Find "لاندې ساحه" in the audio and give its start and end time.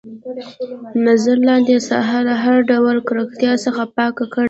1.47-2.19